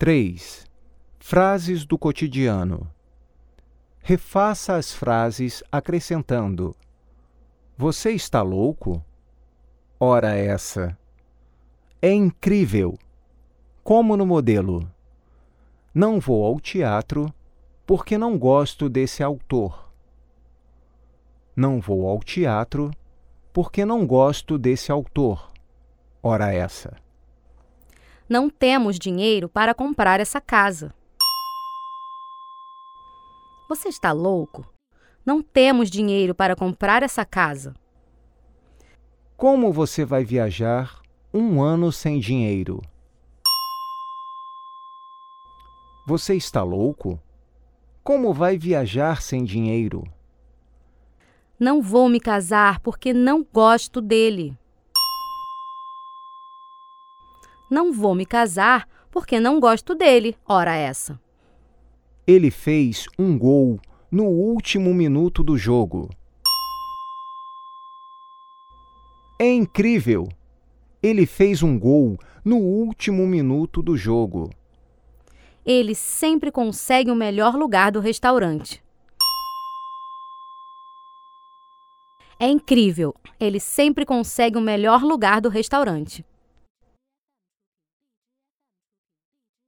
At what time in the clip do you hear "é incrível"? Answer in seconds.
12.00-12.98, 69.38-70.28, 82.38-83.14